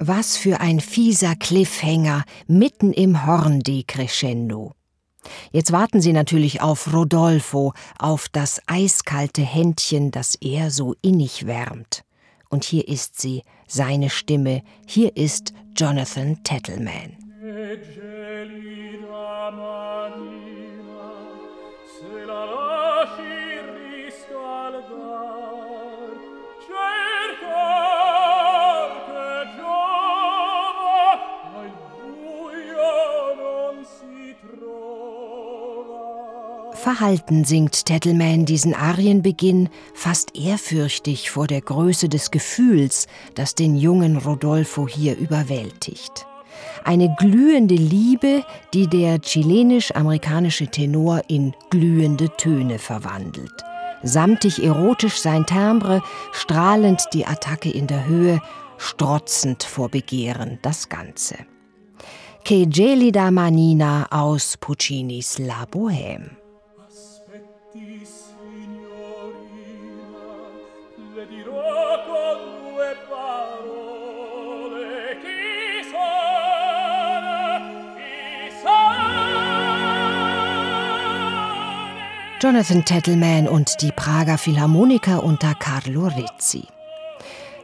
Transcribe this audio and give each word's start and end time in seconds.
Was 0.00 0.36
für 0.36 0.60
ein 0.60 0.78
fieser 0.78 1.34
Cliffhanger 1.34 2.24
mitten 2.46 2.92
im 2.92 3.26
Horn-Decrescendo. 3.26 4.72
Jetzt 5.50 5.72
warten 5.72 6.00
Sie 6.00 6.12
natürlich 6.12 6.62
auf 6.62 6.92
Rodolfo, 6.92 7.72
auf 7.98 8.28
das 8.28 8.62
eiskalte 8.66 9.42
Händchen, 9.42 10.12
das 10.12 10.36
er 10.36 10.70
so 10.70 10.94
innig 11.02 11.46
wärmt. 11.46 12.04
Und 12.48 12.64
hier 12.64 12.86
ist 12.86 13.20
sie, 13.20 13.42
seine 13.66 14.08
Stimme, 14.08 14.62
hier 14.86 15.16
ist 15.16 15.52
Jonathan 15.76 16.44
Tettleman. 16.44 17.16
Verhalten 36.88 37.44
singt 37.44 37.84
Tettleman 37.84 38.46
diesen 38.46 38.72
Arienbeginn, 38.72 39.68
fast 39.92 40.34
ehrfürchtig 40.34 41.30
vor 41.30 41.46
der 41.46 41.60
Größe 41.60 42.08
des 42.08 42.30
Gefühls, 42.30 43.08
das 43.34 43.54
den 43.54 43.76
jungen 43.76 44.16
Rodolfo 44.16 44.88
hier 44.88 45.14
überwältigt. 45.18 46.24
Eine 46.84 47.14
glühende 47.18 47.74
Liebe, 47.74 48.42
die 48.72 48.86
der 48.86 49.20
chilenisch-amerikanische 49.20 50.68
Tenor 50.68 51.20
in 51.28 51.52
glühende 51.68 52.30
Töne 52.38 52.78
verwandelt. 52.78 53.52
Samtig 54.02 54.64
erotisch 54.64 55.18
sein 55.18 55.44
Timbre, 55.44 56.00
strahlend 56.32 57.02
die 57.12 57.26
Attacke 57.26 57.70
in 57.70 57.86
der 57.86 58.06
Höhe, 58.06 58.40
strotzend 58.78 59.62
vor 59.62 59.90
Begehren 59.90 60.58
das 60.62 60.88
Ganze. 60.88 61.36
Che 62.44 62.64
gelida 62.64 63.30
manina 63.30 64.06
aus 64.10 64.56
Puccinis 64.56 65.38
La 65.38 65.66
Bohème. 65.70 66.37
Jonathan 82.40 82.84
Tettleman 82.84 83.46
und 83.46 83.82
die 83.82 83.92
Prager 83.92 84.38
Philharmoniker 84.38 85.22
unter 85.22 85.54
Carlo 85.54 86.06
Rizzi. 86.06 86.64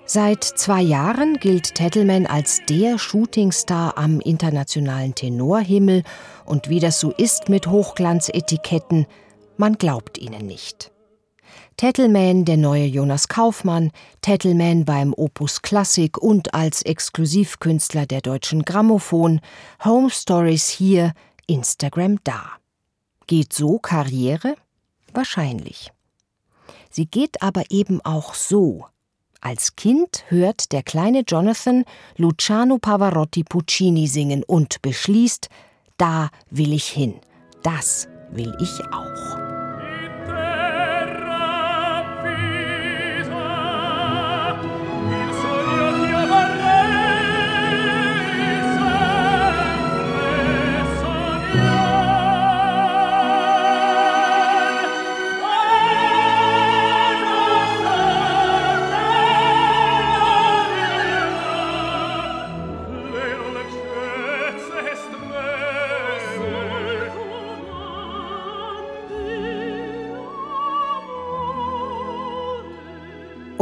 Seit 0.05 0.45
zwei 0.45 0.83
Jahren 0.83 1.39
gilt 1.39 1.75
Tettleman 1.75 2.27
als 2.27 2.61
der 2.69 2.99
Shootingstar 2.99 3.97
am 3.97 4.21
internationalen 4.21 5.15
Tenorhimmel 5.15 6.03
und 6.45 6.69
wie 6.69 6.81
das 6.81 7.01
so 7.01 7.13
ist 7.13 7.49
mit 7.49 7.67
Hochglanzetiketten, 7.67 9.07
man 9.57 9.79
glaubt 9.79 10.19
ihnen 10.19 10.47
nicht. 10.47 10.94
Tettleman, 11.77 12.45
der 12.45 12.57
neue 12.57 12.87
Jonas 12.87 13.29
Kaufmann, 13.29 13.91
Tettleman 14.23 14.85
beim 14.85 15.13
Opus 15.15 15.63
Klassik 15.63 16.19
und 16.19 16.55
als 16.55 16.83
Exklusivkünstler 16.83 18.07
der 18.07 18.21
deutschen 18.21 18.65
Grammophon, 18.65 19.41
Home 19.85 20.11
Stories 20.11 20.69
hier, 20.69 21.13
Instagram 21.47 22.19
da. 22.25 22.45
Geht 23.27 23.53
so 23.53 23.79
Karriere? 23.79 24.55
Wahrscheinlich. 25.13 25.91
Sie 26.91 27.07
geht 27.07 27.43
aber 27.43 27.65
eben 27.71 28.01
auch 28.05 28.35
so. 28.35 28.87
Als 29.41 29.77
Kind 29.77 30.25
hört 30.29 30.73
der 30.73 30.83
kleine 30.83 31.21
Jonathan 31.27 31.85
Luciano 32.17 32.79
Pavarotti 32.79 33.45
Puccini 33.45 34.07
singen 34.07 34.43
und 34.43 34.81
beschließt, 34.81 35.49
da 35.99 36.31
will 36.51 36.73
ich 36.73 36.87
hin, 36.87 37.17
das 37.63 38.09
will 38.31 38.57
ich 38.61 38.81
auch. 38.93 39.44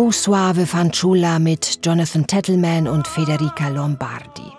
O 0.03 0.11
Suave 0.11 0.67
Fanciulla 0.67 1.39
mit 1.39 1.79
Jonathan 1.85 2.27
Tettleman 2.27 2.89
und 2.89 3.07
Federica 3.07 3.69
Lombardi. 3.69 4.51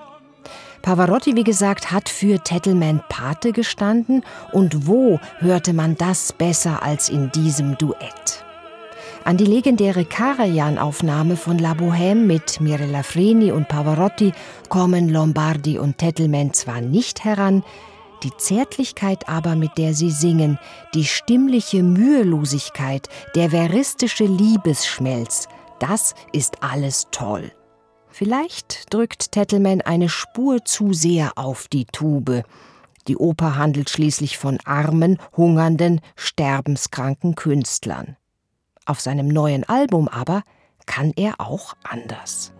Pavarotti, 0.81 1.35
wie 1.35 1.43
gesagt, 1.43 1.91
hat 1.91 2.07
für 2.07 2.41
Tettleman 2.41 3.03
Pate 3.09 3.51
gestanden 3.51 4.23
und 4.53 4.87
wo 4.87 5.19
hörte 5.39 5.73
man 5.73 5.97
das 5.97 6.31
besser 6.31 6.81
als 6.81 7.09
in 7.09 7.29
diesem 7.31 7.77
Duett? 7.77 8.45
An 9.25 9.35
die 9.35 9.43
legendäre 9.43 10.05
Karajan-Aufnahme 10.05 11.35
von 11.35 11.59
La 11.59 11.73
Bohème 11.73 12.25
mit 12.25 12.61
Mirella 12.61 13.03
Freni 13.03 13.51
und 13.51 13.67
Pavarotti 13.67 14.31
kommen 14.69 15.09
Lombardi 15.09 15.77
und 15.77 15.97
Tettleman 15.97 16.53
zwar 16.53 16.79
nicht 16.79 17.25
heran, 17.25 17.63
die 18.23 18.35
Zärtlichkeit 18.37 19.27
aber, 19.27 19.55
mit 19.55 19.77
der 19.77 19.93
sie 19.93 20.11
singen, 20.11 20.57
die 20.93 21.05
stimmliche 21.05 21.83
Mühelosigkeit, 21.83 23.09
der 23.35 23.51
veristische 23.51 24.25
Liebesschmelz, 24.25 25.47
das 25.79 26.15
ist 26.31 26.63
alles 26.63 27.07
toll. 27.11 27.51
Vielleicht 28.07 28.93
drückt 28.93 29.31
Tettleman 29.31 29.81
eine 29.81 30.07
Spur 30.07 30.63
zu 30.63 30.93
sehr 30.93 31.31
auf 31.35 31.67
die 31.67 31.85
Tube. 31.85 32.43
Die 33.07 33.17
Oper 33.17 33.57
handelt 33.57 33.89
schließlich 33.89 34.37
von 34.37 34.59
armen, 34.65 35.17
hungernden, 35.35 35.99
sterbenskranken 36.15 37.35
Künstlern. 37.35 38.15
Auf 38.85 39.01
seinem 39.01 39.27
neuen 39.27 39.63
Album 39.67 40.07
aber 40.07 40.43
kann 40.85 41.11
er 41.15 41.39
auch 41.39 41.73
anders. 41.83 42.53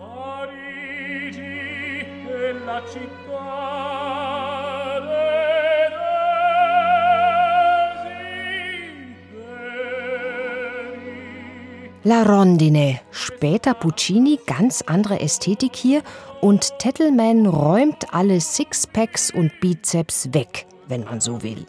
La 12.05 12.23
Rondine, 12.23 12.99
später 13.11 13.73
Puccini, 13.73 14.37
ganz 14.45 14.81
andere 14.81 15.21
Ästhetik 15.21 15.73
hier 15.73 16.03
und 16.41 16.77
Tettleman 16.77 17.45
räumt 17.45 18.13
alle 18.13 18.41
Sixpacks 18.41 19.31
und 19.31 19.57
Bizeps 19.61 20.33
weg, 20.33 20.65
wenn 20.89 21.05
man 21.05 21.21
so 21.21 21.43
will. 21.43 21.65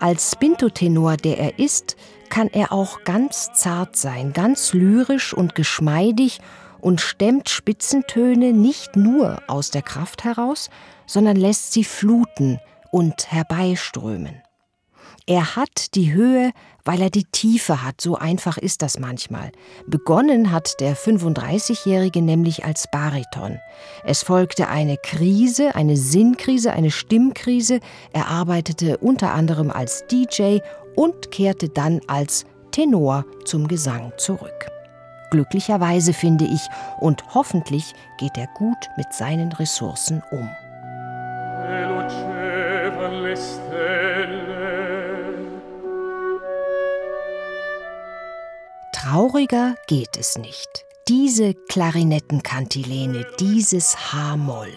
Als 0.00 0.32
Spintotenor, 0.32 1.16
der 1.16 1.38
er 1.38 1.58
ist, 1.60 1.94
kann 2.28 2.48
er 2.48 2.72
auch 2.72 3.04
ganz 3.04 3.52
zart 3.52 3.94
sein, 3.94 4.32
ganz 4.32 4.72
lyrisch 4.72 5.32
und 5.32 5.54
geschmeidig 5.54 6.40
und 6.80 7.00
stemmt 7.00 7.48
Spitzentöne 7.48 8.52
nicht 8.52 8.96
nur 8.96 9.40
aus 9.46 9.70
der 9.70 9.82
Kraft 9.82 10.24
heraus, 10.24 10.70
sondern 11.06 11.36
lässt 11.36 11.72
sie 11.72 11.84
fluten 11.84 12.58
und 12.90 13.30
herbeiströmen. 13.30 14.42
Er 15.28 15.56
hat 15.56 15.96
die 15.96 16.12
Höhe, 16.12 16.52
weil 16.84 17.02
er 17.02 17.10
die 17.10 17.24
Tiefe 17.24 17.82
hat, 17.82 18.00
so 18.00 18.14
einfach 18.14 18.58
ist 18.58 18.80
das 18.80 19.00
manchmal. 19.00 19.50
Begonnen 19.88 20.52
hat 20.52 20.78
der 20.78 20.96
35-Jährige 20.96 22.22
nämlich 22.22 22.64
als 22.64 22.88
Bariton. 22.92 23.58
Es 24.04 24.22
folgte 24.22 24.68
eine 24.68 24.96
Krise, 24.96 25.74
eine 25.74 25.96
Sinnkrise, 25.96 26.72
eine 26.72 26.92
Stimmkrise. 26.92 27.80
Er 28.12 28.28
arbeitete 28.28 28.98
unter 28.98 29.34
anderem 29.34 29.72
als 29.72 30.04
DJ 30.06 30.58
und 30.94 31.32
kehrte 31.32 31.70
dann 31.70 32.00
als 32.06 32.44
Tenor 32.70 33.24
zum 33.44 33.66
Gesang 33.66 34.12
zurück. 34.18 34.68
Glücklicherweise 35.32 36.12
finde 36.12 36.44
ich, 36.44 36.60
und 37.00 37.34
hoffentlich 37.34 37.94
geht 38.18 38.38
er 38.38 38.46
gut 38.54 38.78
mit 38.96 39.12
seinen 39.12 39.50
Ressourcen 39.50 40.22
um. 40.30 40.48
Trauriger 48.96 49.74
geht 49.88 50.16
es 50.16 50.38
nicht. 50.38 50.86
Diese 51.06 51.52
Klarinettenkantilene, 51.52 53.26
dieses 53.38 53.94
H-Moll. 54.10 54.72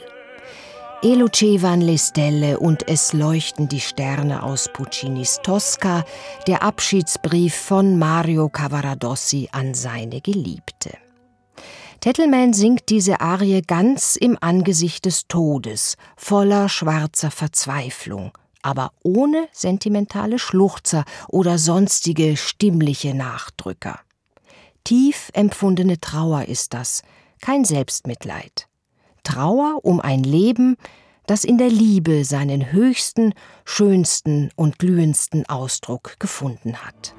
E 1.02 1.16
lucevan 1.16 1.80
le 1.80 1.98
stelle 1.98 2.60
und 2.60 2.86
es 2.90 3.14
leuchten 3.14 3.70
die 3.70 3.80
Sterne 3.80 4.44
aus 4.44 4.68
Puccinis 4.74 5.40
Tosca, 5.42 6.04
der 6.48 6.64
Abschiedsbrief 6.64 7.56
von 7.56 7.98
Mario 7.98 8.50
Cavaradossi 8.50 9.48
an 9.54 9.74
seine 9.74 10.20
Geliebte. 10.20 10.98
Tettleman 12.02 12.52
singt 12.52 12.90
diese 12.90 13.22
Arie 13.22 13.62
ganz 13.62 14.18
im 14.18 14.38
Angesicht 14.42 15.06
des 15.06 15.30
Todes, 15.30 15.96
voller 16.18 16.68
schwarzer 16.68 17.32
Verzweiflung, 17.32 18.38
aber 18.64 18.92
ohne 19.02 19.48
sentimentale 19.54 20.40
Schluchzer 20.40 21.06
oder 21.30 21.58
sonstige 21.58 22.36
stimmliche 22.36 23.14
Nachdrücker. 23.14 24.02
Tief 24.84 25.30
empfundene 25.34 26.00
Trauer 26.00 26.46
ist 26.46 26.74
das, 26.74 27.04
kein 27.42 27.66
Selbstmitleid. 27.66 28.68
Trauer 29.24 29.80
um 29.84 30.00
ein 30.00 30.24
Leben, 30.24 30.78
das 31.26 31.44
in 31.44 31.58
der 31.58 31.70
Liebe 31.70 32.26
seinen 32.26 32.72
höchsten, 32.72 33.34
schönsten 33.66 34.50
und 34.56 34.80
glühendsten 34.80 35.48
Ausdruck 35.48 36.16
gefunden 36.20 36.78
hat. 36.78 37.14